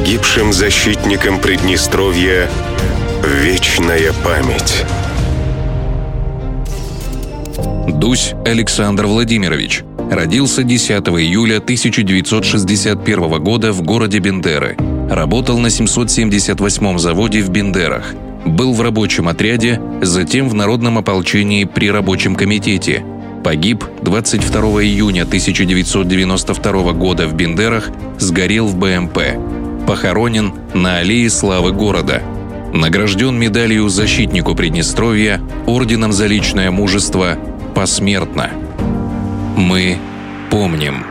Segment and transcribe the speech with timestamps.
[0.00, 2.48] Погибшим защитникам Приднестровья
[3.22, 4.86] вечная память.
[7.86, 9.84] Дусь Александр Владимирович.
[10.10, 14.78] Родился 10 июля 1961 года в городе Бендеры.
[15.10, 18.14] Работал на 778-м заводе в Бендерах.
[18.46, 23.04] Был в рабочем отряде, затем в народном ополчении при рабочем комитете.
[23.44, 29.59] Погиб 22 июня 1992 года в Бендерах, сгорел в БМП.
[29.90, 32.22] Похоронен на аллее славы города.
[32.72, 37.36] Награжден медалью защитнику Приднестровья, орденом за личное мужество
[37.74, 38.52] посмертно.
[39.56, 39.98] Мы
[40.48, 41.04] помним.